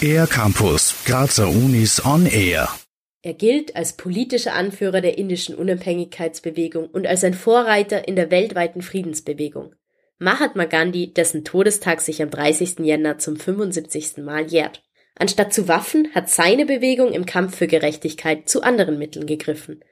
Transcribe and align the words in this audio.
Air 0.00 0.26
Campus, 0.26 0.94
Grazer 1.04 1.48
Unis 1.48 2.04
on 2.04 2.26
Air. 2.26 2.68
Er 3.22 3.34
gilt 3.34 3.74
als 3.74 3.94
politischer 3.94 4.54
Anführer 4.54 5.00
der 5.00 5.18
indischen 5.18 5.54
Unabhängigkeitsbewegung 5.56 6.86
und 6.86 7.06
als 7.06 7.24
ein 7.24 7.34
Vorreiter 7.34 8.06
in 8.06 8.14
der 8.14 8.30
weltweiten 8.30 8.82
Friedensbewegung. 8.82 9.74
Mahatma 10.18 10.64
Gandhi, 10.64 11.12
dessen 11.12 11.44
Todestag 11.44 12.00
sich 12.00 12.22
am 12.22 12.30
30. 12.30 12.78
Jänner 12.80 13.18
zum 13.18 13.36
75. 13.36 14.18
Mal 14.18 14.46
jährt. 14.46 14.82
Anstatt 15.18 15.52
zu 15.52 15.66
Waffen 15.66 16.08
hat 16.14 16.30
seine 16.30 16.66
Bewegung 16.66 17.12
im 17.12 17.26
Kampf 17.26 17.56
für 17.56 17.66
Gerechtigkeit 17.66 18.48
zu 18.48 18.62
anderen 18.62 18.98
Mitteln 18.98 19.26
gegriffen. 19.26 19.82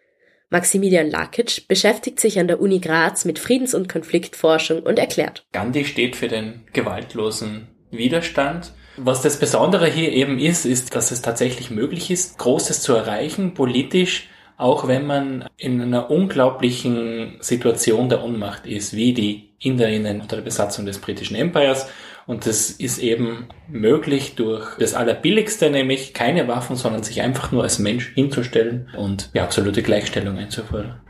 Maximilian 0.50 1.10
Lakic 1.10 1.66
beschäftigt 1.68 2.20
sich 2.20 2.38
an 2.38 2.48
der 2.48 2.60
Uni 2.60 2.78
Graz 2.78 3.24
mit 3.24 3.38
Friedens- 3.38 3.74
und 3.74 3.88
Konfliktforschung 3.88 4.82
und 4.82 4.98
erklärt. 4.98 5.44
Gandhi 5.52 5.84
steht 5.84 6.16
für 6.16 6.28
den 6.28 6.64
gewaltlosen 6.72 7.68
Widerstand. 7.90 8.72
Was 8.96 9.22
das 9.22 9.38
Besondere 9.40 9.88
hier 9.88 10.12
eben 10.12 10.38
ist, 10.38 10.64
ist, 10.64 10.94
dass 10.94 11.10
es 11.10 11.22
tatsächlich 11.22 11.70
möglich 11.70 12.10
ist, 12.10 12.38
Großes 12.38 12.82
zu 12.82 12.94
erreichen, 12.94 13.54
politisch, 13.54 14.28
auch 14.56 14.88
wenn 14.88 15.06
man 15.06 15.48
in 15.56 15.80
einer 15.80 16.10
unglaublichen 16.10 17.36
Situation 17.40 18.08
der 18.08 18.22
Unmacht 18.22 18.66
ist, 18.66 18.94
wie 18.94 19.12
die 19.12 19.54
Inderinnen 19.58 20.20
unter 20.20 20.36
der 20.36 20.42
Besatzung 20.42 20.86
des 20.86 20.98
britischen 20.98 21.36
Empires. 21.36 21.86
Und 22.26 22.46
das 22.46 22.70
ist 22.70 22.98
eben 22.98 23.48
möglich 23.68 24.34
durch 24.34 24.78
das 24.78 24.94
Allerbilligste, 24.94 25.70
nämlich 25.70 26.14
keine 26.14 26.48
Waffen, 26.48 26.76
sondern 26.76 27.02
sich 27.02 27.20
einfach 27.20 27.52
nur 27.52 27.62
als 27.62 27.78
Mensch 27.78 28.12
hinzustellen 28.14 28.88
und 28.96 29.30
die 29.34 29.40
absolute 29.40 29.82
Gleichstellung 29.82 30.38
einzufordern. 30.38 31.00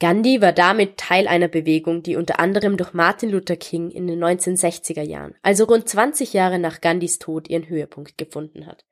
Gandhi 0.00 0.40
war 0.40 0.52
damit 0.52 0.96
Teil 0.96 1.26
einer 1.26 1.48
Bewegung, 1.48 2.04
die 2.04 2.14
unter 2.14 2.38
anderem 2.38 2.76
durch 2.76 2.92
Martin 2.92 3.30
Luther 3.30 3.56
King 3.56 3.90
in 3.90 4.06
den 4.06 4.22
1960er 4.22 5.02
Jahren, 5.02 5.34
also 5.42 5.64
rund 5.64 5.88
20 5.88 6.32
Jahre 6.34 6.60
nach 6.60 6.80
Gandhis 6.80 7.18
Tod, 7.18 7.48
ihren 7.48 7.68
Höhepunkt 7.68 8.16
gefunden 8.16 8.66
hat. 8.66 8.84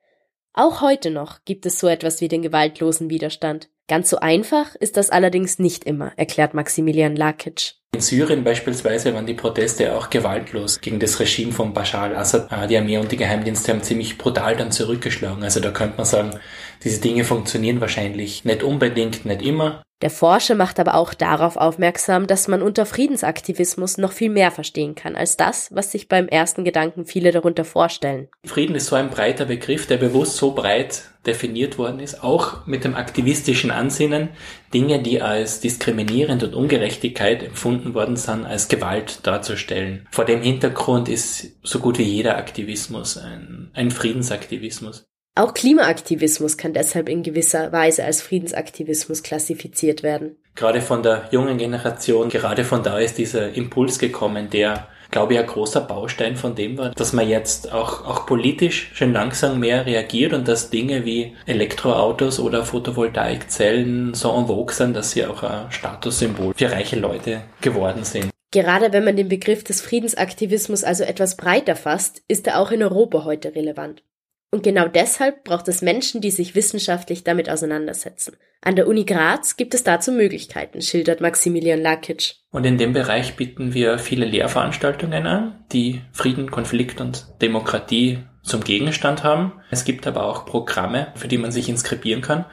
Auch 0.51 0.81
heute 0.81 1.11
noch 1.11 1.45
gibt 1.45 1.65
es 1.65 1.79
so 1.79 1.87
etwas 1.87 2.19
wie 2.19 2.27
den 2.27 2.41
gewaltlosen 2.41 3.09
Widerstand. 3.09 3.69
Ganz 3.87 4.09
so 4.09 4.17
einfach 4.17 4.75
ist 4.75 4.97
das 4.97 5.09
allerdings 5.09 5.59
nicht 5.59 5.85
immer, 5.85 6.11
erklärt 6.17 6.53
Maximilian 6.53 7.15
Lakic. 7.15 7.75
In 7.95 8.01
Syrien 8.01 8.43
beispielsweise 8.43 9.13
waren 9.13 9.25
die 9.25 9.33
Proteste 9.33 9.95
auch 9.95 10.09
gewaltlos 10.09 10.81
gegen 10.81 10.99
das 10.99 11.21
Regime 11.21 11.53
von 11.53 11.73
Bashar 11.73 12.03
al-Assad. 12.03 12.51
Ah, 12.51 12.67
die 12.67 12.77
Armee 12.77 12.97
und 12.97 13.11
die 13.13 13.17
Geheimdienste 13.17 13.71
haben 13.71 13.81
ziemlich 13.81 14.17
brutal 14.17 14.57
dann 14.57 14.73
zurückgeschlagen. 14.73 15.41
Also 15.41 15.61
da 15.61 15.71
könnte 15.71 15.95
man 15.95 16.05
sagen, 16.05 16.37
diese 16.83 16.99
Dinge 16.99 17.23
funktionieren 17.23 17.79
wahrscheinlich 17.79 18.43
nicht 18.43 18.61
unbedingt, 18.61 19.25
nicht 19.25 19.41
immer. 19.41 19.83
Der 20.03 20.11
Forscher 20.11 20.53
macht 20.53 20.79
aber 20.79 20.93
auch 20.93 21.15
darauf 21.15 21.57
aufmerksam, 21.57 22.27
dass 22.27 22.47
man 22.47 22.61
unter 22.61 22.85
Friedensaktivismus 22.85 23.97
noch 23.97 24.11
viel 24.11 24.29
mehr 24.29 24.51
verstehen 24.51 24.93
kann 24.93 25.15
als 25.15 25.37
das, 25.37 25.69
was 25.73 25.91
sich 25.91 26.07
beim 26.07 26.27
ersten 26.27 26.63
Gedanken 26.63 27.05
viele 27.05 27.31
darunter 27.31 27.65
vorstellen. 27.65 28.27
Frieden 28.45 28.75
ist 28.75 28.87
so 28.87 28.95
ein 28.95 29.09
breiter 29.09 29.45
Begriff, 29.45 29.87
der 29.87 29.97
bewusst 29.97 30.37
so 30.37 30.51
breit 30.51 31.05
definiert 31.25 31.79
worden 31.79 31.99
ist, 31.99 32.23
auch 32.23 32.67
mit 32.67 32.83
dem 32.83 32.95
aktivistischen 32.95 33.71
Ansinnen, 33.71 34.29
Dinge, 34.71 35.01
die 35.01 35.21
als 35.21 35.61
diskriminierend 35.61 36.43
und 36.43 36.53
Ungerechtigkeit 36.53 37.41
empfunden 37.41 37.95
worden 37.95 38.17
sind, 38.17 38.45
als 38.45 38.67
Gewalt 38.67 39.25
darzustellen. 39.25 40.07
Vor 40.11 40.25
dem 40.25 40.41
Hintergrund 40.43 41.09
ist 41.09 41.57
so 41.63 41.79
gut 41.79 41.97
wie 41.97 42.03
jeder 42.03 42.37
Aktivismus 42.37 43.17
ein, 43.17 43.71
ein 43.73 43.89
Friedensaktivismus. 43.89 45.07
Auch 45.37 45.53
Klimaaktivismus 45.53 46.57
kann 46.57 46.73
deshalb 46.73 47.07
in 47.07 47.21
gewisser 47.21 47.71
Weise 47.71 48.03
als 48.03 48.23
Friedensaktivismus 48.23 49.21
klassifiziert 49.21 50.01
werden. 50.01 50.35
Gerade 50.55 50.81
von 50.81 51.03
der 51.03 51.27
jungen 51.29 51.59
Generation, 51.59 52.29
gerade 52.29 52.63
von 52.63 52.81
da 52.81 52.97
ist 52.97 53.19
dieser 53.19 53.53
Impuls 53.53 53.99
gekommen, 53.99 54.49
der, 54.49 54.87
glaube 55.11 55.33
ich, 55.33 55.39
ein 55.39 55.45
großer 55.45 55.81
Baustein 55.81 56.37
von 56.37 56.55
dem 56.55 56.79
war, 56.79 56.89
dass 56.89 57.13
man 57.13 57.29
jetzt 57.29 57.71
auch, 57.71 58.03
auch 58.07 58.25
politisch 58.25 58.89
schon 58.95 59.13
langsam 59.13 59.59
mehr 59.59 59.85
reagiert 59.85 60.33
und 60.33 60.47
dass 60.47 60.71
Dinge 60.71 61.05
wie 61.05 61.35
Elektroautos 61.45 62.39
oder 62.39 62.63
Photovoltaikzellen 62.63 64.15
so 64.15 64.35
en 64.35 64.47
vogue 64.47 64.73
sind, 64.73 64.95
dass 64.95 65.11
sie 65.11 65.23
auch 65.23 65.43
ein 65.43 65.71
Statussymbol 65.71 66.55
für 66.55 66.71
reiche 66.71 66.95
Leute 66.95 67.41
geworden 67.61 68.03
sind. 68.03 68.31
Gerade 68.49 68.91
wenn 68.91 69.03
man 69.03 69.17
den 69.17 69.29
Begriff 69.29 69.63
des 69.63 69.81
Friedensaktivismus 69.81 70.83
also 70.83 71.03
etwas 71.03 71.37
breiter 71.37 71.75
fasst, 71.75 72.23
ist 72.27 72.47
er 72.47 72.59
auch 72.59 72.71
in 72.71 72.81
Europa 72.81 73.23
heute 73.23 73.53
relevant. 73.53 74.01
Und 74.49 74.63
genau 74.63 74.87
deshalb 74.87 75.43
braucht 75.43 75.67
es 75.67 75.81
Menschen, 75.81 76.21
die 76.21 76.31
sich 76.31 76.55
wissenschaftlich 76.55 77.23
damit 77.23 77.49
auseinandersetzen. 77.49 78.37
An 78.61 78.75
der 78.75 78.87
Uni 78.87 79.03
Graz 79.03 79.57
gibt 79.57 79.73
es 79.73 79.83
dazu 79.83 80.11
Möglichkeiten, 80.11 80.81
schildert 80.81 81.21
Maximilian 81.21 81.81
Lakic. 81.81 82.35
Und 82.51 82.65
in 82.65 82.77
dem 82.77 82.93
Bereich 82.93 83.35
bieten 83.35 83.73
wir 83.73 83.99
viele 83.99 84.25
Lehrveranstaltungen 84.25 85.27
an, 85.27 85.65
die 85.71 86.01
Frieden, 86.11 86.49
Konflikt 86.49 87.01
und 87.01 87.27
Demokratie 87.41 88.19
zum 88.41 88.63
Gegenstand 88.63 89.23
haben. 89.23 89.51
Es 89.69 89.83
gibt 89.83 90.07
aber 90.07 90.25
auch 90.25 90.45
Programme, 90.45 91.11
für 91.15 91.27
die 91.27 91.37
man 91.37 91.51
sich 91.51 91.69
inskribieren 91.69 92.21
kann. 92.21 92.45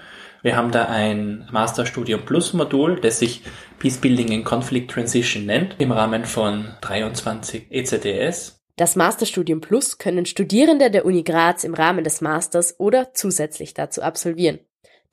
Wir 0.42 0.56
haben 0.56 0.72
da 0.72 0.86
ein 0.86 1.48
Masterstudium 1.50 2.26
Plus 2.26 2.52
Modul, 2.52 3.00
das 3.00 3.20
sich 3.20 3.42
Peacebuilding 3.78 4.28
in 4.28 4.44
Conflict 4.44 4.90
Transition 4.90 5.46
nennt, 5.46 5.76
im 5.78 5.90
Rahmen 5.90 6.26
von 6.26 6.74
23 6.82 7.70
ECDS. 7.70 8.63
Das 8.76 8.96
Masterstudium 8.96 9.60
Plus 9.60 9.98
können 9.98 10.26
Studierende 10.26 10.90
der 10.90 11.06
Uni 11.06 11.22
Graz 11.22 11.62
im 11.62 11.74
Rahmen 11.74 12.02
des 12.02 12.20
Masters 12.20 12.80
oder 12.80 13.14
zusätzlich 13.14 13.72
dazu 13.72 14.02
absolvieren. 14.02 14.58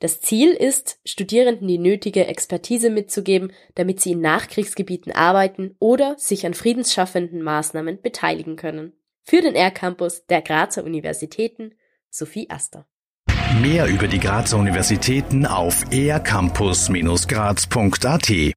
Das 0.00 0.20
Ziel 0.20 0.50
ist, 0.50 0.98
Studierenden 1.04 1.68
die 1.68 1.78
nötige 1.78 2.26
Expertise 2.26 2.90
mitzugeben, 2.90 3.52
damit 3.76 4.00
sie 4.00 4.10
in 4.12 4.20
Nachkriegsgebieten 4.20 5.12
arbeiten 5.12 5.76
oder 5.78 6.16
sich 6.18 6.44
an 6.44 6.54
friedensschaffenden 6.54 7.40
Maßnahmen 7.40 8.02
beteiligen 8.02 8.56
können. 8.56 8.94
Für 9.22 9.40
den 9.40 9.54
R-Campus 9.54 10.26
der 10.26 10.42
Grazer 10.42 10.82
Universitäten, 10.82 11.76
Sophie 12.10 12.50
Aster. 12.50 12.88
Mehr 13.60 13.86
über 13.86 14.08
die 14.08 14.18
Grazer 14.18 14.56
Universitäten 14.56 15.46
auf 15.46 15.84
ercampus-graz.at 15.92 18.50